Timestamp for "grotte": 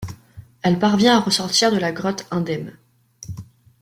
1.91-2.25